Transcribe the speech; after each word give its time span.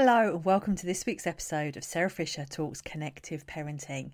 Hello, 0.00 0.36
and 0.36 0.44
welcome 0.44 0.76
to 0.76 0.86
this 0.86 1.04
week's 1.06 1.26
episode 1.26 1.76
of 1.76 1.82
Sarah 1.82 2.08
Fisher 2.08 2.46
Talks 2.48 2.80
Connective 2.80 3.44
Parenting. 3.48 4.12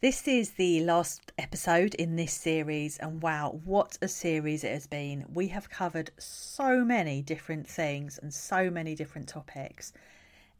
This 0.00 0.26
is 0.26 0.50
the 0.50 0.80
last 0.80 1.30
episode 1.38 1.94
in 1.94 2.16
this 2.16 2.32
series, 2.32 2.98
and 2.98 3.22
wow, 3.22 3.60
what 3.64 3.98
a 4.02 4.08
series 4.08 4.64
it 4.64 4.72
has 4.72 4.88
been! 4.88 5.24
We 5.32 5.46
have 5.46 5.70
covered 5.70 6.10
so 6.18 6.84
many 6.84 7.22
different 7.22 7.68
things 7.68 8.18
and 8.20 8.34
so 8.34 8.68
many 8.68 8.96
different 8.96 9.28
topics. 9.28 9.92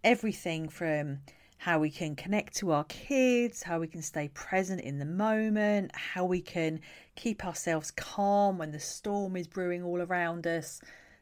Everything 0.04 0.68
from 0.68 1.18
how 1.58 1.80
we 1.80 1.90
can 1.90 2.14
connect 2.14 2.54
to 2.58 2.70
our 2.70 2.84
kids, 2.84 3.64
how 3.64 3.80
we 3.80 3.88
can 3.88 4.00
stay 4.00 4.28
present 4.28 4.80
in 4.80 5.00
the 5.00 5.04
moment, 5.04 5.90
how 5.96 6.24
we 6.24 6.40
can 6.40 6.78
keep 7.16 7.44
ourselves 7.44 7.90
calm 7.90 8.58
when 8.58 8.70
the 8.70 8.78
storm 8.78 9.34
is 9.34 9.48
brewing 9.48 9.82
all 9.82 10.00
around 10.00 10.46
us, 10.46 10.80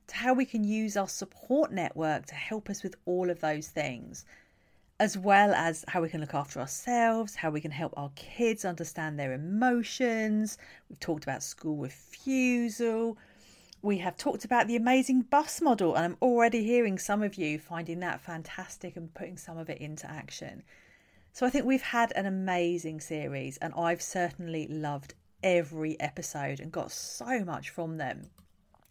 to 0.09 0.17
how 0.17 0.35
we 0.35 0.45
can 0.45 0.65
use 0.65 0.97
our 0.97 1.09
support 1.09 1.73
network 1.73 2.27
to 2.27 2.35
help 2.35 2.69
us 2.71 2.83
with 2.83 2.95
all 3.07 3.31
of 3.31 3.41
those 3.41 3.69
things 3.69 4.25
as 5.01 5.19
well 5.19 5.53
as 5.55 5.85
how 5.89 6.01
we 6.01 6.09
can 6.09 6.21
look 6.21 6.35
after 6.35 6.61
ourselves, 6.61 7.35
how 7.35 7.51
we 7.51 7.61
can 7.61 7.71
help 7.71 7.93
our 7.97 8.11
kids 8.15 8.65
understand 8.65 9.19
their 9.19 9.33
emotions. 9.33 10.57
We've 10.89 11.01
talked 11.01 11.25
about 11.25 11.43
school 11.43 11.77
refusal. 11.77 13.19
We 13.83 13.99
have 13.99 14.17
talked 14.17 14.45
about 14.45 14.67
the 14.67 14.77
amazing 14.77 15.23
bus 15.23 15.61
model, 15.61 15.95
and 15.95 16.05
I'm 16.05 16.17
already 16.23 16.65
hearing 16.65 16.99
some 16.99 17.23
of 17.23 17.35
you 17.35 17.59
finding 17.59 18.01
that 18.01 18.21
fantastic 18.21 18.97
and 18.97 19.13
putting 19.13 19.37
some 19.37 19.59
of 19.59 19.69
it 19.69 19.79
into 19.79 20.11
action. 20.11 20.63
So 21.33 21.45
I 21.45 21.51
think 21.51 21.67
we've 21.67 21.83
had 21.83 22.13
an 22.13 22.25
amazing 22.25 23.01
series, 23.01 23.59
and 23.59 23.75
I've 23.75 24.01
certainly 24.01 24.69
loved 24.69 25.15
every 25.43 26.01
episode 26.01 26.61
and 26.61 26.71
got 26.71 26.93
so 26.93 27.45
much 27.45 27.71
from 27.71 27.99
them. 27.99 28.31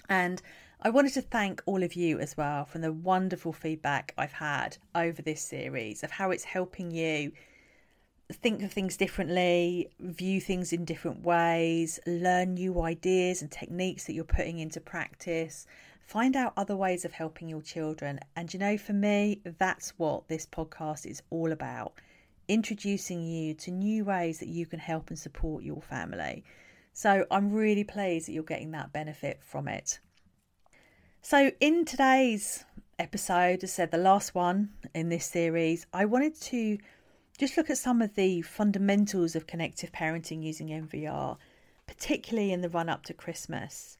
And 0.09 0.41
I 0.81 0.89
wanted 0.89 1.13
to 1.13 1.21
thank 1.21 1.61
all 1.65 1.81
of 1.81 1.93
you 1.93 2.19
as 2.19 2.35
well 2.35 2.65
for 2.65 2.79
the 2.79 2.91
wonderful 2.91 3.53
feedback 3.53 4.13
I've 4.17 4.33
had 4.33 4.77
over 4.93 5.21
this 5.21 5.41
series 5.41 6.03
of 6.03 6.11
how 6.11 6.31
it's 6.31 6.43
helping 6.43 6.91
you 6.91 7.31
think 8.31 8.63
of 8.63 8.71
things 8.71 8.97
differently, 8.97 9.89
view 9.99 10.41
things 10.41 10.73
in 10.73 10.85
different 10.85 11.23
ways, 11.23 11.99
learn 12.05 12.55
new 12.55 12.81
ideas 12.81 13.41
and 13.41 13.51
techniques 13.51 14.05
that 14.05 14.13
you're 14.13 14.23
putting 14.23 14.59
into 14.59 14.81
practice, 14.81 15.67
find 16.05 16.35
out 16.35 16.53
other 16.57 16.75
ways 16.75 17.05
of 17.05 17.13
helping 17.13 17.47
your 17.47 17.61
children. 17.61 18.19
And 18.35 18.53
you 18.53 18.59
know, 18.59 18.77
for 18.77 18.93
me, 18.93 19.41
that's 19.57 19.91
what 19.97 20.27
this 20.27 20.45
podcast 20.45 21.05
is 21.05 21.21
all 21.29 21.51
about 21.51 21.93
introducing 22.47 23.23
you 23.23 23.53
to 23.53 23.71
new 23.71 24.03
ways 24.03 24.39
that 24.39 24.49
you 24.49 24.65
can 24.65 24.79
help 24.79 25.09
and 25.09 25.17
support 25.17 25.63
your 25.63 25.81
family. 25.81 26.43
So 26.93 27.25
I'm 27.31 27.51
really 27.51 27.83
pleased 27.83 28.27
that 28.27 28.33
you're 28.33 28.43
getting 28.43 28.71
that 28.71 28.93
benefit 28.93 29.39
from 29.43 29.67
it. 29.67 29.99
So, 31.21 31.51
in 31.59 31.85
today's 31.85 32.65
episode, 32.99 33.63
as 33.63 33.71
I 33.71 33.73
said 33.73 33.91
the 33.91 33.97
last 33.97 34.35
one 34.35 34.73
in 34.93 35.09
this 35.09 35.25
series, 35.25 35.87
I 35.93 36.05
wanted 36.05 36.39
to 36.41 36.77
just 37.37 37.57
look 37.57 37.69
at 37.69 37.77
some 37.77 38.01
of 38.01 38.13
the 38.13 38.41
fundamentals 38.43 39.35
of 39.35 39.47
connective 39.47 39.91
parenting 39.91 40.43
using 40.43 40.67
NVR, 40.67 41.37
particularly 41.87 42.51
in 42.51 42.61
the 42.61 42.69
run 42.69 42.89
up 42.89 43.03
to 43.05 43.13
Christmas. 43.13 43.97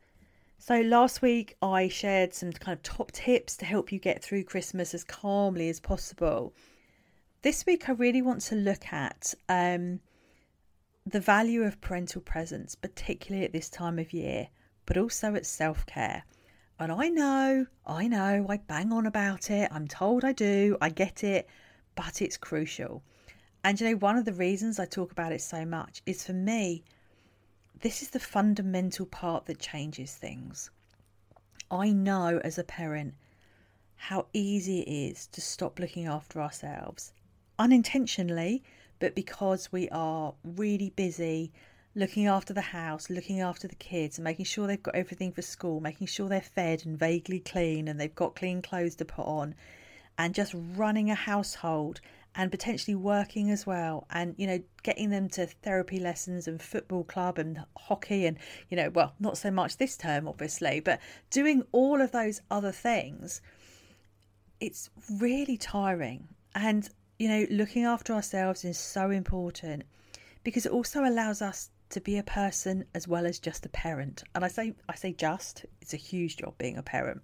So, 0.59 0.81
last 0.81 1.21
week 1.21 1.55
I 1.61 1.87
shared 1.87 2.33
some 2.33 2.51
kind 2.51 2.77
of 2.77 2.83
top 2.83 3.11
tips 3.11 3.57
to 3.57 3.65
help 3.65 3.91
you 3.91 3.99
get 3.99 4.23
through 4.23 4.43
Christmas 4.43 4.93
as 4.93 5.03
calmly 5.03 5.69
as 5.69 5.79
possible. 5.79 6.53
This 7.41 7.65
week, 7.65 7.89
I 7.89 7.93
really 7.93 8.21
want 8.21 8.41
to 8.43 8.55
look 8.55 8.93
at 8.93 9.33
um, 9.49 9.99
the 11.05 11.19
value 11.19 11.63
of 11.63 11.81
parental 11.81 12.21
presence, 12.21 12.75
particularly 12.75 13.45
at 13.45 13.51
this 13.51 13.69
time 13.69 13.99
of 13.99 14.13
year, 14.13 14.47
but 14.85 14.97
also 14.97 15.35
at 15.35 15.45
self 15.45 15.85
care. 15.85 16.23
And 16.79 16.91
I 16.91 17.09
know, 17.09 17.67
I 17.85 18.07
know, 18.07 18.45
I 18.49 18.57
bang 18.57 18.91
on 18.91 19.05
about 19.05 19.51
it. 19.51 19.69
I'm 19.71 19.87
told 19.87 20.23
I 20.23 20.31
do, 20.31 20.77
I 20.81 20.89
get 20.89 21.23
it, 21.23 21.47
but 21.95 22.21
it's 22.21 22.37
crucial. 22.37 23.03
And 23.63 23.79
you 23.79 23.89
know, 23.89 23.97
one 23.97 24.17
of 24.17 24.25
the 24.25 24.33
reasons 24.33 24.79
I 24.79 24.85
talk 24.85 25.11
about 25.11 25.31
it 25.31 25.41
so 25.41 25.65
much 25.65 26.01
is 26.05 26.25
for 26.25 26.33
me, 26.33 26.83
this 27.81 28.01
is 28.01 28.09
the 28.09 28.19
fundamental 28.19 29.05
part 29.05 29.45
that 29.45 29.59
changes 29.59 30.15
things. 30.15 30.71
I 31.69 31.91
know 31.91 32.39
as 32.43 32.57
a 32.57 32.63
parent 32.63 33.15
how 33.95 34.27
easy 34.33 34.81
it 34.81 35.11
is 35.11 35.27
to 35.27 35.41
stop 35.41 35.79
looking 35.79 36.05
after 36.05 36.41
ourselves 36.41 37.13
unintentionally, 37.59 38.63
but 38.99 39.15
because 39.15 39.71
we 39.71 39.89
are 39.89 40.33
really 40.43 40.91
busy 40.91 41.51
looking 41.95 42.25
after 42.25 42.53
the 42.53 42.61
house, 42.61 43.09
looking 43.09 43.39
after 43.39 43.67
the 43.67 43.75
kids, 43.75 44.17
and 44.17 44.23
making 44.23 44.45
sure 44.45 44.65
they've 44.65 44.81
got 44.81 44.95
everything 44.95 45.31
for 45.31 45.41
school, 45.41 45.79
making 45.79 46.07
sure 46.07 46.27
they're 46.27 46.41
fed 46.41 46.85
and 46.85 46.97
vaguely 46.97 47.39
clean 47.39 47.87
and 47.87 47.99
they've 47.99 48.15
got 48.15 48.35
clean 48.35 48.61
clothes 48.61 48.95
to 48.95 49.05
put 49.05 49.25
on, 49.25 49.53
and 50.17 50.33
just 50.33 50.55
running 50.75 51.09
a 51.09 51.15
household 51.15 52.01
and 52.35 52.49
potentially 52.49 52.95
working 52.95 53.51
as 53.51 53.63
well 53.67 54.07
and 54.09 54.33
you 54.39 54.47
know 54.47 54.59
getting 54.81 55.11
them 55.11 55.29
to 55.29 55.45
therapy 55.45 55.99
lessons 55.99 56.47
and 56.47 56.63
football 56.63 57.03
club 57.03 57.37
and 57.37 57.63
hockey 57.77 58.25
and 58.25 58.39
you 58.71 58.75
know 58.75 58.89
well 58.89 59.13
not 59.19 59.37
so 59.37 59.51
much 59.51 59.77
this 59.77 59.95
term 59.95 60.27
obviously 60.27 60.79
but 60.79 60.99
doing 61.29 61.61
all 61.71 62.01
of 62.01 62.11
those 62.11 62.41
other 62.49 62.71
things 62.71 63.39
it's 64.63 64.89
really 65.19 65.57
tiring. 65.57 66.29
And 66.55 66.89
you 67.19 67.27
know 67.27 67.45
looking 67.49 67.85
after 67.85 68.13
ourselves 68.13 68.65
is 68.65 68.77
so 68.77 69.09
important 69.09 69.83
because 70.43 70.65
it 70.65 70.71
also 70.71 71.03
allows 71.03 71.41
us 71.41 71.69
to 71.89 72.01
be 72.01 72.17
a 72.17 72.23
person 72.23 72.85
as 72.93 73.07
well 73.07 73.25
as 73.25 73.39
just 73.39 73.65
a 73.65 73.69
parent. 73.69 74.23
And 74.33 74.43
I 74.43 74.47
say 74.47 74.73
I 74.89 74.95
say 74.95 75.13
just, 75.13 75.65
it's 75.81 75.93
a 75.93 75.97
huge 75.97 76.37
job 76.37 76.57
being 76.57 76.77
a 76.77 76.83
parent. 76.83 77.21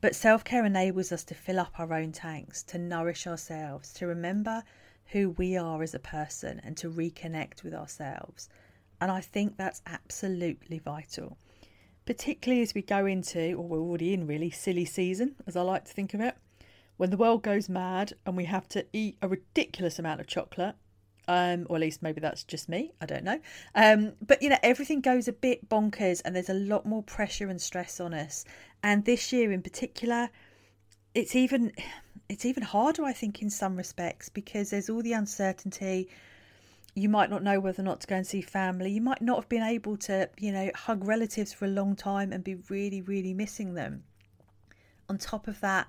But 0.00 0.14
self-care 0.14 0.64
enables 0.64 1.10
us 1.10 1.24
to 1.24 1.34
fill 1.34 1.58
up 1.58 1.80
our 1.80 1.92
own 1.92 2.12
tanks, 2.12 2.62
to 2.64 2.78
nourish 2.78 3.26
ourselves, 3.26 3.92
to 3.94 4.06
remember 4.06 4.62
who 5.06 5.30
we 5.30 5.56
are 5.56 5.82
as 5.82 5.94
a 5.94 5.98
person 5.98 6.60
and 6.62 6.76
to 6.76 6.90
reconnect 6.90 7.64
with 7.64 7.74
ourselves. 7.74 8.48
And 9.00 9.10
I 9.10 9.20
think 9.20 9.56
that's 9.56 9.82
absolutely 9.86 10.78
vital. 10.78 11.38
Particularly 12.04 12.62
as 12.62 12.74
we 12.74 12.82
go 12.82 13.06
into, 13.06 13.54
or 13.54 13.66
we're 13.66 13.80
already 13.80 14.12
in 14.12 14.26
really 14.26 14.50
silly 14.50 14.84
season, 14.84 15.34
as 15.46 15.56
I 15.56 15.62
like 15.62 15.84
to 15.86 15.92
think 15.92 16.14
of 16.14 16.20
it, 16.20 16.36
when 16.98 17.10
the 17.10 17.16
world 17.16 17.42
goes 17.42 17.68
mad 17.68 18.12
and 18.26 18.36
we 18.36 18.44
have 18.44 18.68
to 18.68 18.84
eat 18.92 19.16
a 19.22 19.28
ridiculous 19.28 19.98
amount 19.98 20.20
of 20.20 20.26
chocolate 20.26 20.74
um, 21.28 21.66
or 21.68 21.76
at 21.76 21.82
least 21.82 22.02
maybe 22.02 22.20
that's 22.20 22.42
just 22.42 22.68
me. 22.68 22.92
I 23.00 23.06
don't 23.06 23.22
know. 23.22 23.38
Um, 23.74 24.14
but 24.26 24.42
you 24.42 24.48
know, 24.48 24.56
everything 24.62 25.02
goes 25.02 25.28
a 25.28 25.32
bit 25.32 25.68
bonkers, 25.68 26.22
and 26.24 26.34
there's 26.34 26.48
a 26.48 26.54
lot 26.54 26.86
more 26.86 27.02
pressure 27.02 27.48
and 27.48 27.60
stress 27.60 28.00
on 28.00 28.14
us. 28.14 28.46
And 28.82 29.04
this 29.04 29.30
year, 29.30 29.52
in 29.52 29.62
particular, 29.62 30.30
it's 31.14 31.36
even 31.36 31.72
it's 32.30 32.46
even 32.46 32.62
harder, 32.62 33.04
I 33.04 33.12
think, 33.12 33.42
in 33.42 33.50
some 33.50 33.76
respects 33.76 34.30
because 34.30 34.70
there's 34.70 34.88
all 34.88 35.02
the 35.02 35.12
uncertainty. 35.12 36.08
You 36.94 37.10
might 37.10 37.30
not 37.30 37.42
know 37.42 37.60
whether 37.60 37.82
or 37.82 37.84
not 37.84 38.00
to 38.00 38.06
go 38.06 38.16
and 38.16 38.26
see 38.26 38.40
family. 38.40 38.90
You 38.90 39.02
might 39.02 39.22
not 39.22 39.36
have 39.36 39.48
been 39.48 39.62
able 39.62 39.98
to, 39.98 40.28
you 40.38 40.50
know, 40.50 40.70
hug 40.74 41.04
relatives 41.04 41.52
for 41.52 41.66
a 41.66 41.68
long 41.68 41.94
time 41.94 42.32
and 42.32 42.42
be 42.42 42.56
really, 42.70 43.02
really 43.02 43.34
missing 43.34 43.74
them. 43.74 44.02
On 45.08 45.16
top 45.16 45.46
of 45.46 45.60
that, 45.60 45.86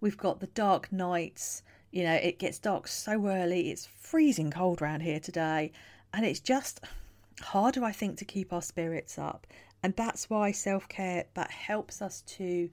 we've 0.00 0.16
got 0.16 0.40
the 0.40 0.46
dark 0.48 0.92
nights 0.92 1.62
you 1.90 2.04
know, 2.04 2.14
it 2.14 2.38
gets 2.38 2.58
dark 2.58 2.86
so 2.86 3.26
early. 3.26 3.70
It's 3.70 3.86
freezing 3.86 4.50
cold 4.50 4.82
around 4.82 5.00
here 5.00 5.20
today. 5.20 5.72
And 6.12 6.24
it's 6.24 6.40
just 6.40 6.80
harder, 7.40 7.84
I 7.84 7.92
think, 7.92 8.18
to 8.18 8.24
keep 8.24 8.52
our 8.52 8.62
spirits 8.62 9.18
up. 9.18 9.46
And 9.82 9.94
that's 9.96 10.28
why 10.28 10.52
self 10.52 10.88
care 10.88 11.24
that 11.34 11.50
helps 11.50 12.02
us 12.02 12.22
to 12.22 12.68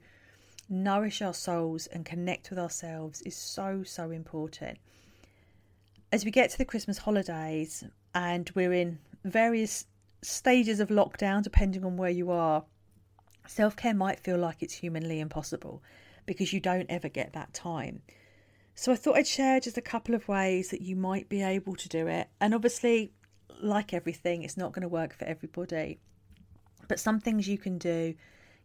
nourish 0.68 1.22
our 1.22 1.34
souls 1.34 1.86
and 1.86 2.04
connect 2.04 2.50
with 2.50 2.58
ourselves 2.58 3.22
is 3.22 3.36
so, 3.36 3.82
so 3.84 4.10
important. 4.10 4.78
As 6.12 6.24
we 6.24 6.30
get 6.30 6.50
to 6.50 6.58
the 6.58 6.64
Christmas 6.64 6.98
holidays 6.98 7.84
and 8.14 8.50
we're 8.54 8.72
in 8.72 8.98
various 9.24 9.86
stages 10.22 10.80
of 10.80 10.88
lockdown, 10.88 11.42
depending 11.42 11.84
on 11.84 11.96
where 11.96 12.10
you 12.10 12.30
are, 12.30 12.64
self 13.46 13.76
care 13.76 13.94
might 13.94 14.20
feel 14.20 14.38
like 14.38 14.62
it's 14.62 14.74
humanly 14.74 15.20
impossible 15.20 15.82
because 16.26 16.52
you 16.52 16.60
don't 16.60 16.90
ever 16.90 17.08
get 17.08 17.32
that 17.32 17.54
time. 17.54 18.02
So 18.74 18.92
I 18.92 18.96
thought 18.96 19.16
I'd 19.16 19.26
share 19.26 19.58
just 19.58 19.78
a 19.78 19.82
couple 19.82 20.14
of 20.14 20.28
ways 20.28 20.68
that 20.68 20.82
you 20.82 20.96
might 20.96 21.28
be 21.30 21.42
able 21.42 21.76
to 21.76 21.88
do 21.88 22.06
it. 22.08 22.28
And 22.40 22.54
obviously, 22.54 23.12
like 23.62 23.94
everything, 23.94 24.42
it's 24.42 24.58
not 24.58 24.72
going 24.72 24.82
to 24.82 24.88
work 24.88 25.14
for 25.14 25.24
everybody. 25.24 25.98
But 26.86 27.00
some 27.00 27.18
things 27.18 27.48
you 27.48 27.56
can 27.56 27.78
do, 27.78 28.14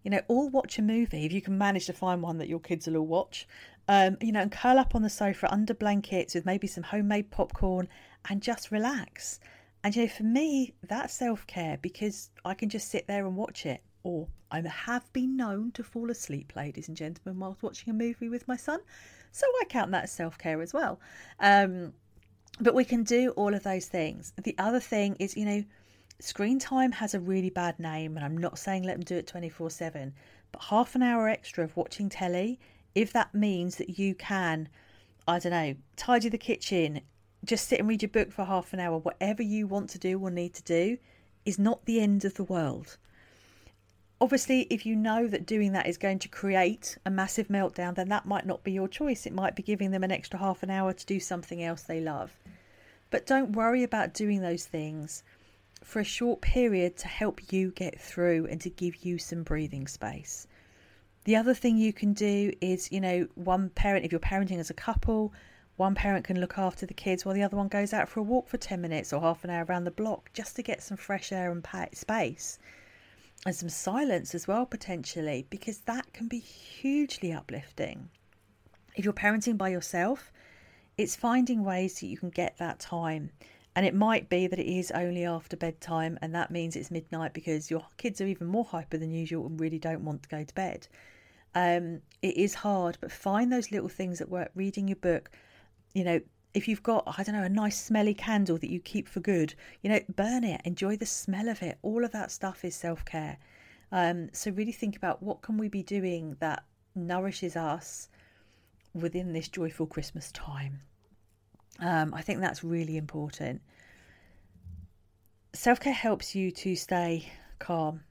you 0.03 0.11
know, 0.11 0.21
all 0.27 0.49
watch 0.49 0.77
a 0.77 0.81
movie 0.81 1.25
if 1.25 1.31
you 1.31 1.41
can 1.41 1.57
manage 1.57 1.85
to 1.85 1.93
find 1.93 2.21
one 2.21 2.39
that 2.39 2.49
your 2.49 2.59
kids 2.59 2.87
will 2.87 2.97
all 2.97 3.07
watch. 3.07 3.47
Um, 3.87 4.17
you 4.19 4.31
know, 4.31 4.41
and 4.41 4.51
curl 4.51 4.77
up 4.77 4.95
on 4.95 5.01
the 5.01 5.09
sofa 5.09 5.51
under 5.51 5.73
blankets 5.73 6.35
with 6.35 6.45
maybe 6.45 6.67
some 6.67 6.83
homemade 6.83 7.31
popcorn 7.31 7.87
and 8.29 8.41
just 8.41 8.69
relax. 8.69 9.39
And 9.83 9.95
you 9.95 10.03
know, 10.03 10.07
for 10.09 10.23
me, 10.23 10.73
that's 10.83 11.13
self 11.13 11.47
care 11.47 11.77
because 11.81 12.29
I 12.45 12.53
can 12.53 12.69
just 12.69 12.89
sit 12.89 13.07
there 13.07 13.25
and 13.25 13.35
watch 13.35 13.65
it. 13.65 13.81
Or 14.03 14.27
I 14.51 14.61
have 14.61 15.11
been 15.13 15.37
known 15.37 15.71
to 15.73 15.83
fall 15.83 16.09
asleep, 16.09 16.53
ladies 16.55 16.87
and 16.87 16.97
gentlemen, 16.97 17.39
whilst 17.39 17.63
watching 17.63 17.91
a 17.91 17.93
movie 17.93 18.29
with 18.29 18.47
my 18.47 18.57
son. 18.57 18.79
So 19.31 19.45
I 19.61 19.65
count 19.65 19.91
that 19.91 20.03
as 20.03 20.11
self 20.11 20.37
care 20.37 20.61
as 20.61 20.73
well. 20.73 20.99
Um, 21.39 21.93
but 22.59 22.75
we 22.75 22.83
can 22.83 23.03
do 23.03 23.31
all 23.31 23.53
of 23.53 23.63
those 23.63 23.87
things. 23.87 24.33
The 24.41 24.55
other 24.57 24.79
thing 24.79 25.15
is, 25.19 25.37
you 25.37 25.45
know, 25.45 25.63
screen 26.19 26.59
time 26.59 26.91
has 26.91 27.13
a 27.13 27.19
really 27.19 27.49
bad 27.49 27.79
name, 27.79 28.17
and 28.17 28.25
I'm 28.25 28.37
not 28.37 28.59
saying 28.59 28.83
let 28.83 28.93
them 28.93 29.03
do 29.03 29.15
it 29.15 29.27
24 29.27 29.69
7, 29.69 30.13
but 30.51 30.63
half 30.63 30.95
an 30.95 31.03
hour 31.03 31.29
extra 31.29 31.63
of 31.63 31.75
watching 31.75 32.09
telly 32.09 32.59
If 32.93 33.13
that 33.13 33.33
means 33.33 33.77
that 33.77 33.97
you 33.97 34.15
can, 34.15 34.69
I 35.27 35.39
don't 35.39 35.51
know, 35.51 35.75
tidy 35.95 36.29
the 36.29 36.37
kitchen, 36.37 37.01
just 37.45 37.67
sit 37.67 37.79
and 37.79 37.87
read 37.87 38.01
your 38.01 38.09
book 38.09 38.31
for 38.31 38.45
half 38.45 38.73
an 38.73 38.79
hour, 38.79 38.97
whatever 38.97 39.41
you 39.41 39.65
want 39.65 39.89
to 39.91 39.99
do 39.99 40.19
or 40.19 40.29
need 40.29 40.53
to 40.55 40.63
do, 40.63 40.97
is 41.45 41.57
not 41.57 41.85
the 41.85 41.99
end 41.99 42.25
of 42.25 42.35
the 42.35 42.43
world. 42.43 42.97
Obviously, 44.21 44.67
if 44.69 44.85
you 44.85 44.95
know 44.95 45.25
that 45.25 45.47
doing 45.47 45.71
that 45.71 45.87
is 45.87 45.97
going 45.97 46.19
to 46.19 46.27
create 46.27 46.95
a 47.07 47.09
massive 47.09 47.47
meltdown, 47.47 47.95
then 47.95 48.09
that 48.09 48.27
might 48.27 48.45
not 48.45 48.63
be 48.63 48.71
your 48.71 48.87
choice. 48.87 49.25
It 49.25 49.33
might 49.33 49.55
be 49.55 49.63
giving 49.63 49.89
them 49.89 50.03
an 50.03 50.11
extra 50.11 50.37
half 50.37 50.61
an 50.61 50.69
hour 50.69 50.93
to 50.93 51.05
do 51.07 51.19
something 51.19 51.63
else 51.63 51.81
they 51.81 51.99
love. 51.99 52.37
But 53.09 53.25
don't 53.25 53.53
worry 53.53 53.81
about 53.81 54.13
doing 54.13 54.41
those 54.41 54.67
things 54.67 55.23
for 55.83 55.99
a 55.99 56.03
short 56.03 56.39
period 56.39 56.97
to 56.97 57.07
help 57.07 57.51
you 57.51 57.71
get 57.71 57.99
through 57.99 58.45
and 58.45 58.61
to 58.61 58.69
give 58.69 59.03
you 59.03 59.17
some 59.17 59.41
breathing 59.41 59.87
space. 59.87 60.45
The 61.23 61.35
other 61.35 61.55
thing 61.55 61.79
you 61.79 61.91
can 61.91 62.13
do 62.13 62.53
is, 62.61 62.91
you 62.91 63.01
know, 63.01 63.27
one 63.33 63.71
parent, 63.71 64.05
if 64.05 64.11
you're 64.11 64.19
parenting 64.19 64.59
as 64.59 64.69
a 64.69 64.75
couple, 64.75 65.33
one 65.77 65.95
parent 65.95 66.25
can 66.25 66.39
look 66.39 66.59
after 66.59 66.85
the 66.85 66.93
kids 66.93 67.25
while 67.25 67.33
the 67.33 67.41
other 67.41 67.57
one 67.57 67.69
goes 67.69 67.91
out 67.91 68.07
for 68.07 68.19
a 68.19 68.23
walk 68.23 68.47
for 68.47 68.57
10 68.57 68.79
minutes 68.79 69.11
or 69.11 69.19
half 69.19 69.43
an 69.43 69.49
hour 69.49 69.65
around 69.65 69.85
the 69.85 69.89
block 69.89 70.29
just 70.31 70.55
to 70.57 70.61
get 70.61 70.83
some 70.83 70.95
fresh 70.95 71.31
air 71.31 71.51
and 71.51 71.65
space 71.93 72.59
and 73.45 73.55
some 73.55 73.69
silence 73.69 74.35
as 74.35 74.47
well, 74.47 74.65
potentially, 74.65 75.47
because 75.49 75.79
that 75.79 76.13
can 76.13 76.27
be 76.27 76.39
hugely 76.39 77.33
uplifting. 77.33 78.09
If 78.95 79.03
you're 79.05 79.13
parenting 79.13 79.57
by 79.57 79.69
yourself, 79.69 80.31
it's 80.97 81.15
finding 81.15 81.63
ways 81.63 81.99
that 81.99 82.07
you 82.07 82.17
can 82.17 82.29
get 82.29 82.57
that 82.57 82.79
time. 82.79 83.31
And 83.75 83.85
it 83.85 83.95
might 83.95 84.29
be 84.29 84.47
that 84.47 84.59
it 84.59 84.67
is 84.67 84.91
only 84.91 85.25
after 85.25 85.55
bedtime, 85.55 86.19
and 86.21 86.35
that 86.35 86.51
means 86.51 86.75
it's 86.75 86.91
midnight 86.91 87.33
because 87.33 87.71
your 87.71 87.85
kids 87.97 88.19
are 88.19 88.27
even 88.27 88.47
more 88.47 88.65
hyper 88.65 88.97
than 88.97 89.11
usual 89.11 89.47
and 89.47 89.59
really 89.59 89.79
don't 89.79 90.03
want 90.03 90.23
to 90.23 90.29
go 90.29 90.43
to 90.43 90.53
bed. 90.53 90.87
Um, 91.55 92.01
it 92.21 92.37
is 92.37 92.53
hard, 92.53 92.97
but 93.01 93.11
find 93.11 93.51
those 93.51 93.71
little 93.71 93.89
things 93.89 94.19
that 94.19 94.29
work. 94.29 94.51
Reading 94.55 94.87
your 94.87 94.97
book, 94.97 95.31
you 95.93 96.03
know, 96.03 96.19
if 96.53 96.67
you've 96.67 96.83
got, 96.83 97.03
I 97.17 97.23
don't 97.23 97.35
know, 97.35 97.43
a 97.43 97.49
nice 97.49 97.81
smelly 97.81 98.13
candle 98.13 98.57
that 98.57 98.69
you 98.69 98.79
keep 98.79 99.07
for 99.07 99.19
good, 99.19 99.53
you 99.81 99.89
know, 99.89 99.99
burn 100.15 100.43
it, 100.43 100.61
enjoy 100.65 100.97
the 100.97 101.05
smell 101.05 101.47
of 101.47 101.61
it. 101.61 101.77
All 101.81 102.03
of 102.03 102.11
that 102.11 102.31
stuff 102.31 102.65
is 102.65 102.75
self 102.75 103.05
care. 103.05 103.37
Um, 103.91 104.29
so 104.33 104.51
really 104.51 104.71
think 104.71 104.95
about 104.95 105.21
what 105.21 105.41
can 105.41 105.57
we 105.57 105.67
be 105.67 105.83
doing 105.83 106.37
that 106.39 106.63
nourishes 106.95 107.55
us 107.55 108.09
within 108.93 109.33
this 109.33 109.47
joyful 109.47 109.85
Christmas 109.85 110.31
time. 110.31 110.81
Um, 111.79 112.13
I 112.13 112.21
think 112.21 112.39
that's 112.39 112.63
really 112.63 112.97
important. 112.97 113.61
Self 115.53 115.79
care 115.79 115.93
helps 115.93 116.35
you 116.35 116.51
to 116.51 116.75
stay 116.75 117.31
calm, 117.59 118.01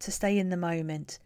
to 0.00 0.12
stay 0.12 0.38
in 0.38 0.50
the 0.50 0.56
moment, 0.56 1.18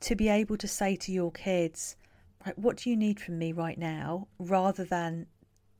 to 0.00 0.14
be 0.14 0.28
able 0.28 0.56
to 0.56 0.68
say 0.68 0.96
to 0.96 1.12
your 1.12 1.32
kids, 1.32 1.96
right, 2.44 2.58
what 2.58 2.76
do 2.78 2.90
you 2.90 2.96
need 2.96 3.20
from 3.20 3.38
me 3.38 3.52
right 3.52 3.78
now, 3.78 4.28
rather 4.38 4.84
than 4.84 5.26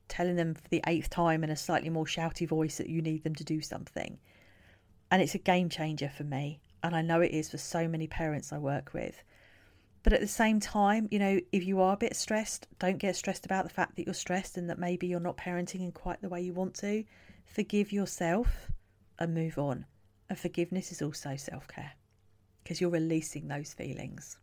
telling 0.08 0.36
them 0.36 0.54
for 0.54 0.68
the 0.68 0.82
eighth 0.86 1.10
time 1.10 1.44
in 1.44 1.50
a 1.50 1.56
slightly 1.56 1.90
more 1.90 2.04
shouty 2.04 2.46
voice 2.46 2.78
that 2.78 2.88
you 2.88 3.02
need 3.02 3.24
them 3.24 3.34
to 3.36 3.44
do 3.44 3.60
something. 3.60 4.18
And 5.10 5.22
it's 5.22 5.34
a 5.34 5.38
game 5.38 5.68
changer 5.68 6.08
for 6.08 6.24
me. 6.24 6.60
And 6.82 6.94
I 6.94 7.02
know 7.02 7.20
it 7.20 7.32
is 7.32 7.50
for 7.50 7.58
so 7.58 7.88
many 7.88 8.06
parents 8.06 8.52
I 8.52 8.58
work 8.58 8.92
with. 8.92 9.22
But 10.02 10.12
at 10.12 10.20
the 10.20 10.28
same 10.28 10.60
time, 10.60 11.08
you 11.10 11.18
know, 11.18 11.40
if 11.52 11.66
you 11.66 11.80
are 11.80 11.94
a 11.94 11.98
bit 11.98 12.16
stressed, 12.16 12.68
don't 12.78 12.98
get 12.98 13.16
stressed 13.16 13.44
about 13.44 13.64
the 13.64 13.74
fact 13.74 13.96
that 13.96 14.06
you're 14.06 14.14
stressed 14.14 14.56
and 14.56 14.70
that 14.70 14.78
maybe 14.78 15.06
you're 15.06 15.20
not 15.20 15.36
parenting 15.36 15.80
in 15.80 15.92
quite 15.92 16.20
the 16.22 16.28
way 16.28 16.40
you 16.40 16.52
want 16.52 16.74
to. 16.76 17.04
Forgive 17.44 17.92
yourself 17.92 18.70
and 19.18 19.34
move 19.34 19.58
on. 19.58 19.86
And 20.30 20.38
forgiveness 20.38 20.92
is 20.92 21.02
also 21.02 21.36
self 21.36 21.66
care 21.68 21.92
because 22.62 22.80
you're 22.80 22.90
releasing 22.90 23.48
those 23.48 23.72
feelings. 23.72 24.38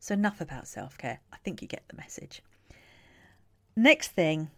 So, 0.00 0.14
enough 0.14 0.40
about 0.40 0.66
self 0.66 0.98
care. 0.98 1.20
I 1.32 1.36
think 1.38 1.62
you 1.62 1.68
get 1.68 1.84
the 1.88 1.96
message. 1.96 2.42
Next 3.78 4.12
thing 4.12 4.50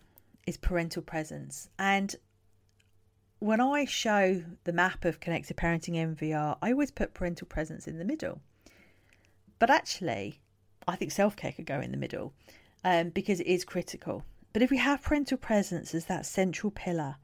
is 0.46 0.56
parental 0.56 1.02
presence. 1.02 1.68
And 1.76 2.14
when 3.40 3.60
I 3.60 3.84
show 3.84 4.44
the 4.62 4.72
map 4.72 5.04
of 5.04 5.18
connected 5.18 5.56
parenting 5.56 5.96
NVR, 5.96 6.56
I 6.62 6.70
always 6.70 6.92
put 6.92 7.14
parental 7.14 7.48
presence 7.48 7.88
in 7.88 7.98
the 7.98 8.04
middle. 8.04 8.40
But 9.58 9.70
actually, 9.70 10.40
I 10.86 10.94
think 10.94 11.10
self 11.10 11.34
care 11.34 11.50
could 11.50 11.66
go 11.66 11.80
in 11.80 11.90
the 11.90 11.96
middle 11.96 12.32
um, 12.84 13.08
because 13.10 13.40
it 13.40 13.48
is 13.48 13.64
critical. 13.64 14.24
But 14.52 14.62
if 14.62 14.70
we 14.70 14.76
have 14.76 15.02
parental 15.02 15.36
presence 15.36 15.96
as 15.96 16.04
that 16.04 16.24
central 16.24 16.70
pillar, 16.70 17.16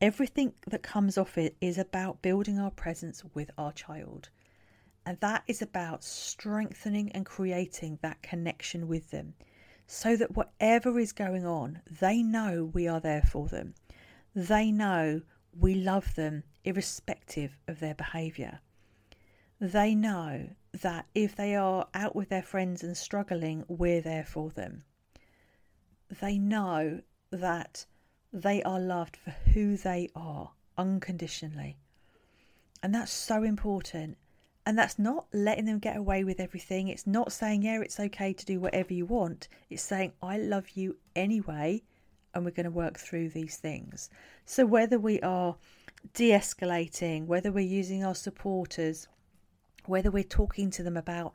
everything 0.00 0.54
that 0.68 0.82
comes 0.82 1.18
off 1.18 1.36
it 1.36 1.54
is 1.60 1.76
about 1.76 2.22
building 2.22 2.58
our 2.58 2.70
presence 2.70 3.22
with 3.34 3.50
our 3.58 3.72
child. 3.72 4.30
And 5.04 5.18
that 5.20 5.44
is 5.46 5.60
about 5.60 6.02
strengthening 6.02 7.12
and 7.12 7.26
creating 7.26 7.98
that 8.00 8.22
connection 8.22 8.88
with 8.88 9.10
them 9.10 9.34
so 9.92 10.14
that 10.16 10.36
whatever 10.36 11.00
is 11.00 11.10
going 11.10 11.44
on, 11.44 11.80
they 12.00 12.22
know 12.22 12.70
we 12.72 12.86
are 12.86 13.00
there 13.00 13.22
for 13.22 13.48
them. 13.48 13.74
They 14.36 14.70
know 14.70 15.22
we 15.52 15.74
love 15.74 16.14
them 16.14 16.44
irrespective 16.62 17.56
of 17.66 17.80
their 17.80 17.96
behaviour. 17.96 18.60
They 19.60 19.96
know 19.96 20.50
that 20.80 21.06
if 21.12 21.34
they 21.34 21.56
are 21.56 21.88
out 21.92 22.14
with 22.14 22.28
their 22.28 22.40
friends 22.40 22.84
and 22.84 22.96
struggling, 22.96 23.64
we're 23.66 24.00
there 24.00 24.22
for 24.22 24.50
them. 24.50 24.84
They 26.20 26.38
know 26.38 27.00
that 27.32 27.84
they 28.32 28.62
are 28.62 28.78
loved 28.78 29.16
for 29.16 29.30
who 29.52 29.76
they 29.76 30.08
are 30.14 30.52
unconditionally. 30.78 31.78
And 32.80 32.94
that's 32.94 33.12
so 33.12 33.42
important. 33.42 34.18
And 34.66 34.78
that's 34.78 34.98
not 34.98 35.26
letting 35.32 35.64
them 35.64 35.78
get 35.78 35.96
away 35.96 36.22
with 36.22 36.38
everything. 36.38 36.88
It's 36.88 37.06
not 37.06 37.32
saying, 37.32 37.62
yeah, 37.62 37.80
it's 37.80 37.98
okay 37.98 38.32
to 38.32 38.46
do 38.46 38.60
whatever 38.60 38.92
you 38.92 39.06
want. 39.06 39.48
It's 39.70 39.82
saying, 39.82 40.12
I 40.22 40.36
love 40.38 40.70
you 40.74 40.96
anyway, 41.16 41.82
and 42.34 42.44
we're 42.44 42.50
going 42.50 42.64
to 42.64 42.70
work 42.70 42.98
through 42.98 43.30
these 43.30 43.56
things. 43.56 44.10
So, 44.44 44.66
whether 44.66 44.98
we 44.98 45.20
are 45.20 45.56
de 46.14 46.30
escalating, 46.30 47.26
whether 47.26 47.50
we're 47.50 47.60
using 47.60 48.04
our 48.04 48.14
supporters, 48.14 49.08
whether 49.86 50.10
we're 50.10 50.24
talking 50.24 50.70
to 50.70 50.82
them 50.82 50.96
about 50.96 51.32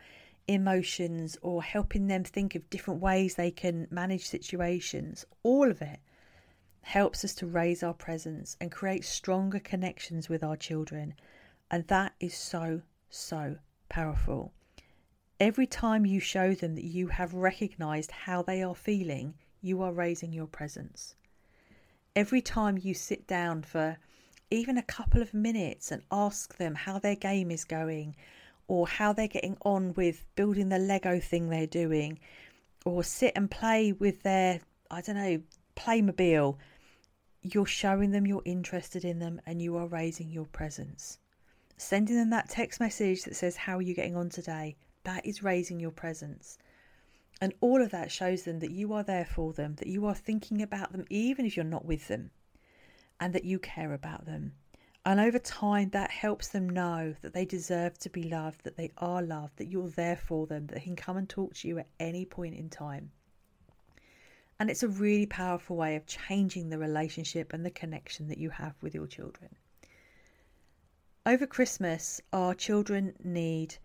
emotions 0.47 1.37
or 1.41 1.63
helping 1.63 2.07
them 2.07 2.23
think 2.23 2.55
of 2.55 2.69
different 2.69 3.01
ways 3.01 3.35
they 3.35 3.51
can 3.51 3.87
manage 3.89 4.25
situations, 4.25 5.25
all 5.43 5.69
of 5.69 5.81
it 5.81 5.99
helps 6.81 7.25
us 7.25 7.33
to 7.33 7.47
raise 7.47 7.81
our 7.81 7.93
presence 7.93 8.55
and 8.61 8.71
create 8.71 9.03
stronger 9.03 9.59
connections 9.59 10.29
with 10.29 10.43
our 10.43 10.55
children. 10.55 11.15
And 11.71 11.87
that 11.87 12.13
is 12.19 12.35
so 12.35 12.81
so 13.09 13.57
powerful. 13.89 14.51
Every 15.39 15.67
time 15.67 16.05
you 16.05 16.19
show 16.19 16.53
them 16.53 16.75
that 16.75 16.85
you 16.85 17.07
have 17.07 17.33
recognized 17.33 18.11
how 18.11 18.41
they 18.41 18.63
are 18.63 18.75
feeling, 18.75 19.35
you 19.61 19.81
are 19.81 19.91
raising 19.91 20.31
your 20.31 20.47
presence. 20.47 21.15
Every 22.15 22.41
time 22.41 22.77
you 22.81 22.93
sit 22.93 23.27
down 23.27 23.63
for 23.63 23.97
even 24.49 24.77
a 24.77 24.83
couple 24.83 25.21
of 25.21 25.33
minutes 25.33 25.91
and 25.91 26.03
ask 26.11 26.55
them 26.57 26.75
how 26.75 26.99
their 26.99 27.15
game 27.15 27.51
is 27.51 27.65
going 27.65 28.15
or 28.67 28.87
how 28.87 29.11
they're 29.11 29.27
getting 29.27 29.57
on 29.65 29.93
with 29.95 30.25
building 30.35 30.69
the 30.69 30.79
Lego 30.79 31.19
thing 31.19 31.49
they're 31.49 31.67
doing 31.67 32.19
or 32.85 33.03
sit 33.03 33.33
and 33.35 33.49
play 33.49 33.91
with 33.91 34.23
their, 34.23 34.61
I 34.89 35.01
don't 35.01 35.15
know, 35.17 35.41
Playmobil, 35.75 36.57
you're 37.41 37.65
showing 37.65 38.11
them 38.11 38.25
you're 38.25 38.41
interested 38.45 39.03
in 39.03 39.19
them 39.19 39.41
and 39.45 39.61
you 39.61 39.75
are 39.77 39.87
raising 39.87 40.31
your 40.31 40.45
presence. 40.45 41.19
Sending 41.77 42.15
them 42.15 42.29
that 42.29 42.49
text 42.49 42.79
message 42.79 43.23
that 43.23 43.35
says, 43.35 43.57
How 43.57 43.77
are 43.77 43.81
you 43.81 43.93
getting 43.93 44.15
on 44.15 44.29
today? 44.29 44.77
That 45.03 45.25
is 45.25 45.43
raising 45.43 45.79
your 45.79 45.91
presence. 45.91 46.57
And 47.41 47.53
all 47.59 47.81
of 47.81 47.91
that 47.91 48.11
shows 48.11 48.43
them 48.43 48.59
that 48.59 48.71
you 48.71 48.93
are 48.93 49.03
there 49.03 49.25
for 49.25 49.51
them, 49.51 49.75
that 49.75 49.87
you 49.87 50.05
are 50.05 50.15
thinking 50.15 50.61
about 50.61 50.93
them, 50.93 51.05
even 51.09 51.45
if 51.45 51.57
you're 51.57 51.65
not 51.65 51.85
with 51.85 52.07
them, 52.07 52.31
and 53.19 53.33
that 53.33 53.43
you 53.43 53.59
care 53.59 53.93
about 53.93 54.25
them. 54.25 54.53
And 55.05 55.19
over 55.19 55.37
time, 55.37 55.89
that 55.89 56.09
helps 56.09 56.47
them 56.47 56.67
know 56.67 57.13
that 57.21 57.33
they 57.33 57.45
deserve 57.45 57.99
to 57.99 58.09
be 58.09 58.23
loved, 58.23 58.63
that 58.63 58.77
they 58.77 58.91
are 58.97 59.21
loved, 59.21 59.57
that 59.57 59.67
you're 59.67 59.89
there 59.89 60.15
for 60.15 60.47
them, 60.47 60.65
that 60.67 60.75
they 60.75 60.81
can 60.81 60.95
come 60.95 61.17
and 61.17 61.29
talk 61.29 61.53
to 61.55 61.67
you 61.67 61.77
at 61.77 61.89
any 61.99 62.25
point 62.25 62.55
in 62.55 62.69
time. 62.69 63.11
And 64.59 64.69
it's 64.69 64.83
a 64.83 64.87
really 64.87 65.25
powerful 65.25 65.75
way 65.75 65.97
of 65.97 66.07
changing 66.07 66.69
the 66.69 66.79
relationship 66.79 67.51
and 67.53 67.65
the 67.65 67.69
connection 67.69 68.29
that 68.29 68.37
you 68.37 68.49
have 68.49 68.75
with 68.81 68.95
your 68.95 69.05
children. 69.05 69.49
Over 71.27 71.47
Christmas, 71.47 72.21
our 72.31 72.53
children 72.53 73.13
need 73.23 73.77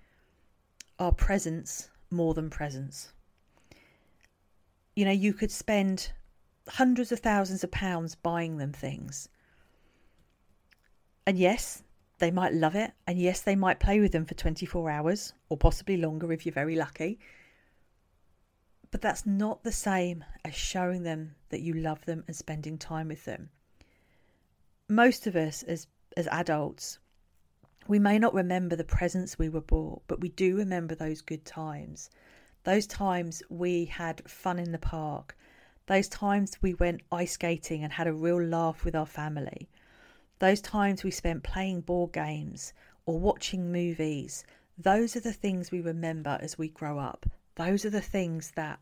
our 0.98 1.12
presence 1.12 1.88
more 2.10 2.34
than 2.34 2.50
presents. 2.50 3.14
You 4.94 5.06
know, 5.06 5.10
you 5.10 5.32
could 5.32 5.50
spend 5.50 6.12
hundreds 6.68 7.12
of 7.12 7.20
thousands 7.20 7.64
of 7.64 7.70
pounds 7.70 8.14
buying 8.14 8.58
them 8.58 8.74
things. 8.74 9.30
And 11.26 11.38
yes, 11.38 11.82
they 12.18 12.30
might 12.30 12.52
love 12.52 12.74
it. 12.74 12.92
And 13.06 13.18
yes, 13.18 13.40
they 13.40 13.56
might 13.56 13.80
play 13.80 14.00
with 14.00 14.12
them 14.12 14.26
for 14.26 14.34
24 14.34 14.90
hours 14.90 15.32
or 15.48 15.56
possibly 15.56 15.96
longer 15.96 16.30
if 16.32 16.44
you're 16.44 16.52
very 16.52 16.76
lucky. 16.76 17.18
But 18.90 19.00
that's 19.00 19.24
not 19.24 19.64
the 19.64 19.72
same 19.72 20.24
as 20.44 20.54
showing 20.54 21.04
them 21.04 21.36
that 21.48 21.62
you 21.62 21.72
love 21.72 22.04
them 22.04 22.22
and 22.26 22.36
spending 22.36 22.76
time 22.76 23.08
with 23.08 23.24
them. 23.24 23.48
Most 24.90 25.26
of 25.26 25.36
us 25.36 25.62
as, 25.62 25.86
as 26.16 26.26
adults 26.26 26.98
we 27.90 27.98
may 27.98 28.20
not 28.20 28.32
remember 28.32 28.76
the 28.76 28.84
presents 28.84 29.36
we 29.36 29.48
were 29.48 29.60
bought, 29.60 30.00
but 30.06 30.20
we 30.20 30.28
do 30.28 30.56
remember 30.56 30.94
those 30.94 31.20
good 31.20 31.44
times. 31.44 32.08
those 32.62 32.86
times 32.86 33.42
we 33.48 33.86
had 33.86 34.22
fun 34.30 34.60
in 34.60 34.70
the 34.70 34.78
park, 34.78 35.36
those 35.86 36.06
times 36.08 36.56
we 36.62 36.72
went 36.74 37.02
ice 37.10 37.32
skating 37.32 37.82
and 37.82 37.92
had 37.92 38.06
a 38.06 38.12
real 38.12 38.40
laugh 38.40 38.84
with 38.84 38.94
our 38.94 39.06
family, 39.06 39.68
those 40.38 40.60
times 40.60 41.02
we 41.02 41.10
spent 41.10 41.42
playing 41.42 41.80
board 41.80 42.12
games 42.12 42.72
or 43.06 43.18
watching 43.18 43.72
movies, 43.72 44.44
those 44.78 45.16
are 45.16 45.20
the 45.20 45.32
things 45.32 45.72
we 45.72 45.80
remember 45.80 46.38
as 46.40 46.56
we 46.56 46.68
grow 46.68 46.96
up. 46.98 47.26
Those 47.56 47.84
are 47.84 47.90
the 47.90 48.00
things 48.00 48.52
that 48.52 48.78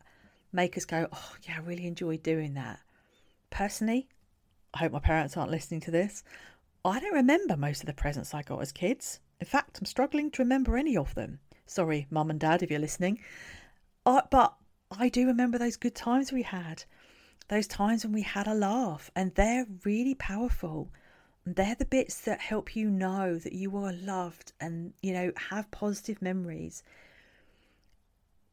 make 0.53 0.77
us 0.77 0.85
go, 0.85 1.07
oh, 1.11 1.35
yeah, 1.43 1.55
I 1.57 1.61
really 1.61 1.87
enjoyed 1.87 2.21
doing 2.21 2.53
that. 2.53 2.79
Personally, 3.49 4.07
I 4.71 4.77
hope 4.77 4.91
my 4.91 4.99
parents 4.99 5.35
aren't 5.35 5.51
listening 5.51 5.81
to 5.81 5.91
this. 5.91 6.23
I 6.85 6.99
don't 6.99 7.13
remember 7.13 7.57
most 7.57 7.81
of 7.81 7.87
the 7.87 7.93
presents 7.93 8.33
I 8.33 8.41
got 8.41 8.61
as 8.61 8.71
kids. 8.71 9.19
In 9.39 9.45
fact, 9.45 9.79
I'm 9.79 9.85
struggling 9.85 10.31
to 10.31 10.41
remember 10.41 10.77
any 10.77 10.95
of 10.95 11.13
them. 11.15 11.39
Sorry, 11.65 12.07
mum 12.09 12.29
and 12.29 12.39
dad, 12.39 12.63
if 12.63 12.71
you're 12.71 12.79
listening. 12.79 13.19
Uh, 14.05 14.21
but 14.31 14.55
I 14.97 15.09
do 15.09 15.27
remember 15.27 15.57
those 15.57 15.75
good 15.75 15.93
times 15.93 16.31
we 16.31 16.43
had, 16.43 16.83
those 17.47 17.67
times 17.67 18.03
when 18.03 18.13
we 18.13 18.21
had 18.21 18.47
a 18.47 18.53
laugh, 18.53 19.11
and 19.15 19.35
they're 19.35 19.67
really 19.83 20.15
powerful. 20.15 20.89
They're 21.45 21.75
the 21.75 21.85
bits 21.85 22.21
that 22.21 22.39
help 22.39 22.75
you 22.75 22.89
know 22.89 23.37
that 23.37 23.53
you 23.53 23.75
are 23.77 23.93
loved 23.93 24.53
and, 24.59 24.93
you 25.01 25.13
know, 25.13 25.31
have 25.49 25.69
positive 25.71 26.21
memories. 26.21 26.81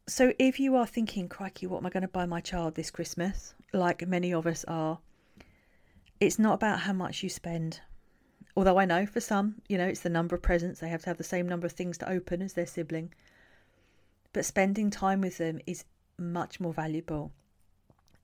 So 0.08 0.32
if 0.38 0.60
you 0.60 0.76
are 0.76 0.86
thinking, 0.86 1.28
crikey, 1.28 1.66
what 1.66 1.78
am 1.78 1.86
I 1.86 1.90
going 1.90 2.02
to 2.02 2.08
buy 2.08 2.26
my 2.26 2.40
child 2.40 2.74
this 2.74 2.90
Christmas? 2.90 3.54
Like 3.72 4.06
many 4.06 4.32
of 4.32 4.46
us 4.46 4.64
are, 4.66 4.98
it's 6.20 6.38
not 6.38 6.54
about 6.54 6.80
how 6.80 6.92
much 6.92 7.22
you 7.22 7.28
spend. 7.28 7.80
Although 8.56 8.78
I 8.78 8.86
know 8.86 9.04
for 9.04 9.20
some, 9.20 9.56
you 9.68 9.76
know, 9.76 9.86
it's 9.86 10.00
the 10.00 10.08
number 10.08 10.34
of 10.34 10.40
presents. 10.40 10.80
They 10.80 10.88
have 10.88 11.02
to 11.02 11.10
have 11.10 11.18
the 11.18 11.24
same 11.24 11.46
number 11.46 11.66
of 11.66 11.72
things 11.72 11.98
to 11.98 12.08
open 12.08 12.40
as 12.40 12.54
their 12.54 12.66
sibling. 12.66 13.12
But 14.32 14.46
spending 14.46 14.90
time 14.90 15.20
with 15.20 15.36
them 15.36 15.60
is 15.66 15.84
much 16.18 16.58
more 16.58 16.72
valuable. 16.72 17.32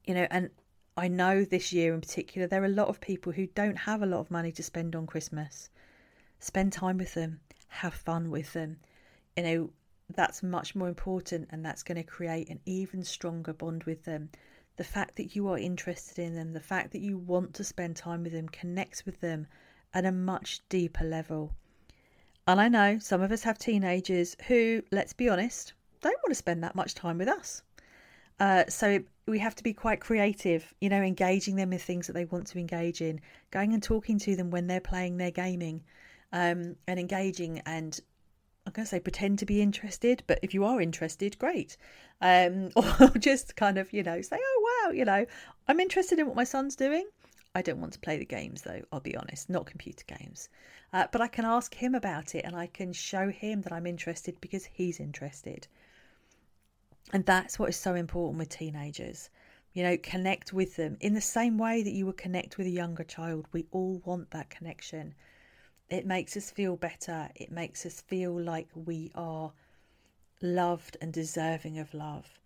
You 0.06 0.14
know, 0.14 0.26
and 0.30 0.50
I 0.96 1.08
know 1.08 1.44
this 1.44 1.72
year 1.72 1.92
in 1.92 2.00
particular, 2.00 2.46
there 2.46 2.62
are 2.62 2.66
a 2.66 2.70
lot 2.70 2.88
of 2.88 3.00
people 3.00 3.32
who 3.32 3.46
don't 3.46 3.76
have 3.76 4.02
a 4.02 4.06
lot 4.06 4.20
of 4.20 4.30
money 4.30 4.52
to 4.52 4.62
spend 4.62 4.96
on 4.96 5.06
Christmas. 5.06 5.68
Spend 6.38 6.72
time 6.72 6.96
with 6.96 7.12
them, 7.12 7.40
have 7.68 7.94
fun 7.94 8.30
with 8.30 8.54
them. 8.54 8.78
You 9.36 9.42
know, 9.42 9.70
that's 10.14 10.42
much 10.42 10.74
more 10.74 10.88
important 10.88 11.48
and 11.50 11.64
that's 11.64 11.82
going 11.82 11.96
to 11.96 12.02
create 12.02 12.48
an 12.48 12.60
even 12.64 13.04
stronger 13.04 13.52
bond 13.52 13.84
with 13.84 14.04
them. 14.04 14.30
The 14.76 14.84
fact 14.84 15.16
that 15.16 15.36
you 15.36 15.48
are 15.48 15.58
interested 15.58 16.18
in 16.18 16.34
them, 16.34 16.54
the 16.54 16.60
fact 16.60 16.92
that 16.92 17.02
you 17.02 17.18
want 17.18 17.54
to 17.54 17.64
spend 17.64 17.96
time 17.96 18.22
with 18.22 18.32
them 18.32 18.48
connects 18.48 19.04
with 19.04 19.20
them 19.20 19.46
at 19.94 20.04
a 20.04 20.12
much 20.12 20.60
deeper 20.68 21.04
level. 21.04 21.52
And 22.46 22.60
I 22.60 22.68
know 22.68 22.98
some 22.98 23.22
of 23.22 23.30
us 23.30 23.42
have 23.42 23.58
teenagers 23.58 24.36
who, 24.48 24.82
let's 24.90 25.12
be 25.12 25.28
honest, 25.28 25.74
don't 26.00 26.18
want 26.22 26.30
to 26.30 26.34
spend 26.34 26.62
that 26.64 26.74
much 26.74 26.94
time 26.94 27.18
with 27.18 27.28
us. 27.28 27.62
Uh, 28.40 28.64
so 28.68 29.00
we 29.26 29.38
have 29.38 29.54
to 29.54 29.62
be 29.62 29.72
quite 29.72 30.00
creative, 30.00 30.74
you 30.80 30.88
know, 30.88 31.00
engaging 31.00 31.56
them 31.56 31.72
in 31.72 31.78
things 31.78 32.06
that 32.06 32.14
they 32.14 32.24
want 32.24 32.46
to 32.48 32.58
engage 32.58 33.00
in, 33.00 33.20
going 33.50 33.72
and 33.72 33.82
talking 33.82 34.18
to 34.18 34.34
them 34.34 34.50
when 34.50 34.66
they're 34.66 34.80
playing 34.80 35.16
their 35.16 35.30
gaming, 35.30 35.82
um, 36.32 36.74
and 36.88 36.98
engaging 36.98 37.60
and 37.66 38.00
I'm 38.66 38.72
going 38.72 38.84
to 38.84 38.90
say 38.90 39.00
pretend 39.00 39.40
to 39.40 39.46
be 39.46 39.60
interested, 39.60 40.22
but 40.26 40.38
if 40.42 40.54
you 40.54 40.64
are 40.64 40.80
interested, 40.80 41.38
great. 41.38 41.76
Um, 42.20 42.70
or 42.76 43.08
just 43.18 43.56
kind 43.56 43.76
of, 43.76 43.92
you 43.92 44.02
know, 44.02 44.20
say, 44.22 44.38
oh, 44.40 44.84
wow, 44.84 44.92
you 44.92 45.04
know, 45.04 45.26
I'm 45.66 45.80
interested 45.80 46.18
in 46.18 46.26
what 46.26 46.36
my 46.36 46.44
son's 46.44 46.76
doing. 46.76 47.06
I 47.54 47.60
don't 47.60 47.80
want 47.80 47.92
to 47.92 48.00
play 48.00 48.16
the 48.16 48.24
games 48.24 48.62
though, 48.62 48.82
I'll 48.90 49.00
be 49.00 49.16
honest, 49.16 49.50
not 49.50 49.66
computer 49.66 50.04
games. 50.06 50.48
Uh, 50.90 51.06
but 51.12 51.20
I 51.20 51.28
can 51.28 51.44
ask 51.44 51.74
him 51.74 51.94
about 51.94 52.34
it 52.34 52.46
and 52.46 52.56
I 52.56 52.66
can 52.66 52.94
show 52.94 53.28
him 53.28 53.60
that 53.62 53.72
I'm 53.72 53.86
interested 53.86 54.40
because 54.40 54.64
he's 54.64 54.98
interested. 54.98 55.68
And 57.12 57.26
that's 57.26 57.58
what 57.58 57.68
is 57.68 57.76
so 57.76 57.94
important 57.94 58.38
with 58.38 58.48
teenagers. 58.48 59.28
You 59.74 59.82
know, 59.82 59.98
connect 59.98 60.54
with 60.54 60.76
them 60.76 60.96
in 61.00 61.12
the 61.12 61.20
same 61.20 61.58
way 61.58 61.82
that 61.82 61.92
you 61.92 62.06
would 62.06 62.16
connect 62.16 62.56
with 62.56 62.66
a 62.66 62.70
younger 62.70 63.04
child. 63.04 63.46
We 63.52 63.66
all 63.70 64.00
want 64.04 64.30
that 64.30 64.48
connection. 64.48 65.14
It 65.90 66.06
makes 66.06 66.36
us 66.38 66.50
feel 66.50 66.76
better. 66.76 67.28
It 67.34 67.52
makes 67.52 67.84
us 67.84 68.00
feel 68.00 68.32
like 68.32 68.68
we 68.74 69.12
are 69.14 69.52
loved 70.40 70.96
and 71.02 71.12
deserving 71.12 71.78
of 71.78 71.92
love. 71.92 72.38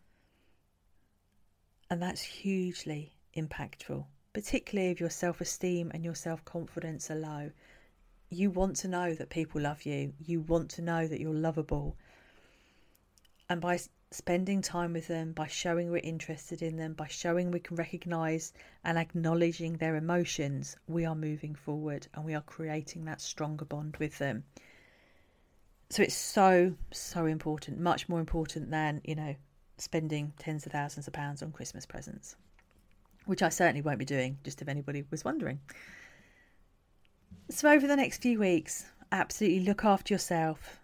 And 1.88 2.02
that's 2.02 2.22
hugely 2.22 3.14
impactful 3.36 4.06
particularly 4.36 4.90
if 4.90 5.00
your 5.00 5.08
self 5.08 5.40
esteem 5.40 5.90
and 5.94 6.04
your 6.04 6.14
self 6.14 6.44
confidence 6.44 7.10
are 7.10 7.14
low. 7.14 7.50
You 8.28 8.50
want 8.50 8.76
to 8.76 8.88
know 8.88 9.14
that 9.14 9.30
people 9.30 9.62
love 9.62 9.86
you, 9.86 10.12
you 10.18 10.40
want 10.40 10.68
to 10.72 10.82
know 10.82 11.08
that 11.08 11.20
you're 11.20 11.32
lovable. 11.32 11.96
And 13.48 13.62
by 13.62 13.80
spending 14.10 14.60
time 14.60 14.92
with 14.92 15.06
them, 15.06 15.32
by 15.32 15.46
showing 15.46 15.90
we're 15.90 16.12
interested 16.12 16.60
in 16.60 16.76
them, 16.76 16.92
by 16.92 17.06
showing 17.06 17.50
we 17.50 17.60
can 17.60 17.76
recognize 17.78 18.52
and 18.84 18.98
acknowledging 18.98 19.78
their 19.78 19.96
emotions, 19.96 20.76
we 20.86 21.06
are 21.06 21.16
moving 21.16 21.54
forward 21.54 22.06
and 22.12 22.22
we 22.22 22.34
are 22.34 22.42
creating 22.42 23.06
that 23.06 23.22
stronger 23.22 23.64
bond 23.64 23.96
with 23.96 24.18
them. 24.18 24.44
So 25.88 26.02
it's 26.02 26.14
so, 26.14 26.74
so 26.92 27.24
important, 27.24 27.80
much 27.80 28.06
more 28.06 28.20
important 28.20 28.70
than, 28.70 29.00
you 29.02 29.14
know, 29.14 29.34
spending 29.78 30.34
tens 30.38 30.66
of 30.66 30.72
thousands 30.72 31.06
of 31.06 31.14
pounds 31.14 31.42
on 31.42 31.52
Christmas 31.52 31.86
presents 31.86 32.36
which 33.26 33.42
I 33.42 33.48
certainly 33.50 33.82
won't 33.82 33.98
be 33.98 34.04
doing, 34.04 34.38
just 34.42 34.62
if 34.62 34.68
anybody 34.68 35.04
was 35.10 35.24
wondering. 35.24 35.60
So, 37.50 37.70
over 37.70 37.86
the 37.86 37.96
next 37.96 38.22
few 38.22 38.38
weeks, 38.38 38.86
absolutely 39.12 39.60
look 39.60 39.84
after 39.84 40.14
yourself. 40.14 40.80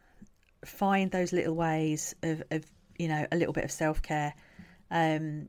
Find 0.65 1.11
those 1.11 1.33
little 1.33 1.55
ways 1.55 2.15
of, 2.23 2.43
of 2.51 2.65
you 2.99 3.09
know, 3.09 3.27
a 3.33 3.37
little 3.37 3.53
bit 3.53 3.65
of 3.65 3.73
self 3.73 4.03
care, 4.03 4.35
um, 4.91 5.49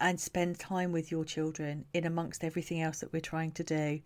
and 0.00 0.18
spend 0.18 0.58
time 0.58 0.90
with 0.90 1.10
your 1.10 1.24
children 1.24 1.84
in 1.94 2.04
amongst 2.04 2.42
everything 2.42 2.80
else 2.80 3.00
that 3.00 3.12
we're 3.12 3.20
trying 3.20 3.52
to 3.52 3.64
do, 3.64 4.00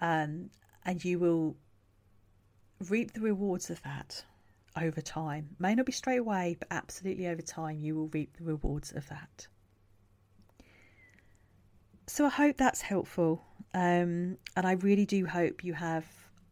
um, 0.00 0.50
and 0.84 1.04
you 1.04 1.18
will 1.18 1.56
reap 2.88 3.12
the 3.12 3.20
rewards 3.20 3.70
of 3.70 3.82
that 3.82 4.24
over 4.76 5.00
time. 5.00 5.48
May 5.58 5.74
not 5.74 5.86
be 5.86 5.92
straight 5.92 6.18
away, 6.18 6.56
but 6.58 6.68
absolutely 6.70 7.28
over 7.28 7.42
time, 7.42 7.78
you 7.78 7.94
will 7.94 8.08
reap 8.08 8.36
the 8.36 8.44
rewards 8.44 8.92
of 8.92 9.08
that. 9.08 9.46
So 12.12 12.26
I 12.26 12.28
hope 12.28 12.56
that's 12.56 12.80
helpful. 12.80 13.40
Um, 13.72 14.36
and 14.56 14.66
I 14.66 14.72
really 14.72 15.06
do 15.06 15.26
hope 15.26 15.62
you 15.62 15.74
have 15.74 16.04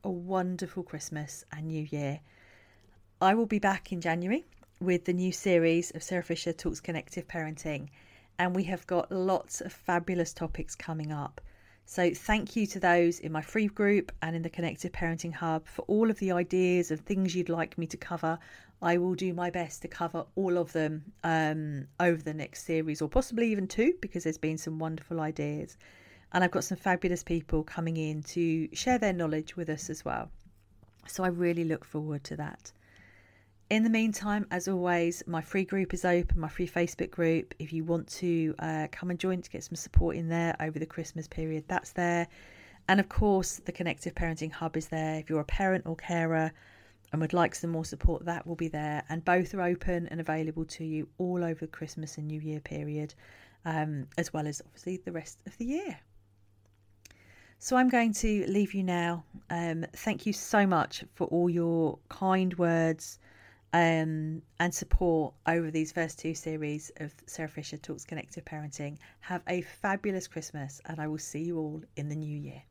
a 0.04 0.08
wonderful 0.08 0.84
Christmas 0.84 1.44
and 1.50 1.66
New 1.66 1.84
Year. 1.90 2.20
I 3.20 3.34
will 3.34 3.44
be 3.44 3.58
back 3.58 3.90
in 3.90 4.00
January 4.00 4.44
with 4.80 5.04
the 5.04 5.12
new 5.12 5.32
series 5.32 5.90
of 5.90 6.04
Sarah 6.04 6.22
Fisher 6.22 6.52
Talks 6.52 6.78
Connective 6.78 7.26
Parenting, 7.26 7.88
and 8.38 8.54
we 8.54 8.62
have 8.64 8.86
got 8.86 9.10
lots 9.10 9.60
of 9.60 9.72
fabulous 9.72 10.32
topics 10.32 10.76
coming 10.76 11.10
up. 11.10 11.40
So, 11.86 12.14
thank 12.14 12.54
you 12.54 12.64
to 12.68 12.78
those 12.78 13.18
in 13.18 13.32
my 13.32 13.42
free 13.42 13.66
group 13.66 14.12
and 14.22 14.36
in 14.36 14.42
the 14.42 14.50
Connective 14.50 14.92
Parenting 14.92 15.34
Hub 15.34 15.66
for 15.66 15.82
all 15.88 16.08
of 16.08 16.20
the 16.20 16.30
ideas 16.30 16.92
and 16.92 17.04
things 17.04 17.34
you'd 17.34 17.48
like 17.48 17.76
me 17.76 17.88
to 17.88 17.96
cover. 17.96 18.38
I 18.80 18.98
will 18.98 19.14
do 19.14 19.34
my 19.34 19.50
best 19.50 19.82
to 19.82 19.88
cover 19.88 20.24
all 20.36 20.56
of 20.56 20.72
them 20.72 21.12
um, 21.24 21.88
over 21.98 22.22
the 22.22 22.34
next 22.34 22.64
series, 22.64 23.02
or 23.02 23.08
possibly 23.08 23.50
even 23.50 23.66
two, 23.66 23.94
because 24.00 24.24
there's 24.24 24.38
been 24.38 24.58
some 24.58 24.78
wonderful 24.78 25.20
ideas. 25.20 25.76
And 26.32 26.44
I've 26.44 26.50
got 26.50 26.64
some 26.64 26.78
fabulous 26.78 27.24
people 27.24 27.62
coming 27.62 27.96
in 27.96 28.22
to 28.24 28.68
share 28.74 28.98
their 28.98 29.12
knowledge 29.12 29.56
with 29.56 29.68
us 29.68 29.90
as 29.90 30.04
well. 30.04 30.30
So 31.06 31.24
I 31.24 31.28
really 31.28 31.64
look 31.64 31.84
forward 31.84 32.22
to 32.24 32.36
that. 32.36 32.70
In 33.70 33.82
the 33.82 33.90
meantime, 33.90 34.46
as 34.50 34.68
always, 34.68 35.22
my 35.26 35.42
free 35.42 35.64
group 35.64 35.92
is 35.92 36.04
open, 36.04 36.40
my 36.40 36.48
free 36.48 36.68
Facebook 36.68 37.10
group. 37.10 37.54
If 37.58 37.72
you 37.72 37.84
want 37.84 38.08
to 38.08 38.54
uh, 38.60 38.86
come 38.92 39.10
and 39.10 39.18
join 39.18 39.42
to 39.42 39.50
get 39.50 39.64
some 39.64 39.76
support 39.76 40.16
in 40.16 40.28
there 40.28 40.56
over 40.60 40.78
the 40.78 40.86
Christmas 40.86 41.28
period, 41.28 41.64
that's 41.68 41.92
there. 41.92 42.28
And 42.88 43.00
of 43.00 43.08
course, 43.08 43.56
the 43.56 43.72
Connective 43.72 44.14
Parenting 44.14 44.52
Hub 44.52 44.76
is 44.76 44.88
there. 44.88 45.16
If 45.16 45.28
you're 45.28 45.40
a 45.40 45.44
parent 45.44 45.84
or 45.86 45.96
carer, 45.96 46.52
and 47.12 47.20
would 47.20 47.32
like 47.32 47.54
some 47.54 47.70
more 47.70 47.84
support, 47.84 48.24
that 48.26 48.46
will 48.46 48.56
be 48.56 48.68
there. 48.68 49.02
And 49.08 49.24
both 49.24 49.54
are 49.54 49.62
open 49.62 50.06
and 50.08 50.20
available 50.20 50.64
to 50.66 50.84
you 50.84 51.08
all 51.18 51.42
over 51.44 51.60
the 51.60 51.66
Christmas 51.66 52.18
and 52.18 52.26
New 52.26 52.40
Year 52.40 52.60
period, 52.60 53.14
um, 53.64 54.06
as 54.16 54.32
well 54.32 54.46
as 54.46 54.60
obviously 54.64 54.98
the 54.98 55.12
rest 55.12 55.40
of 55.46 55.56
the 55.58 55.64
year. 55.64 55.98
So 57.60 57.76
I'm 57.76 57.88
going 57.88 58.12
to 58.14 58.46
leave 58.46 58.72
you 58.72 58.84
now. 58.84 59.24
Um, 59.50 59.84
thank 59.92 60.26
you 60.26 60.32
so 60.32 60.66
much 60.66 61.04
for 61.14 61.26
all 61.26 61.50
your 61.50 61.98
kind 62.08 62.56
words 62.56 63.18
um, 63.72 64.42
and 64.60 64.72
support 64.72 65.34
over 65.46 65.70
these 65.70 65.90
first 65.90 66.18
two 66.18 66.34
series 66.34 66.92
of 66.98 67.12
Sarah 67.26 67.48
Fisher 67.48 67.76
Talks 67.76 68.04
Connected 68.04 68.44
Parenting. 68.44 68.98
Have 69.20 69.42
a 69.48 69.62
fabulous 69.62 70.28
Christmas, 70.28 70.80
and 70.86 71.00
I 71.00 71.08
will 71.08 71.18
see 71.18 71.42
you 71.42 71.58
all 71.58 71.82
in 71.96 72.08
the 72.08 72.16
new 72.16 72.36
year. 72.36 72.62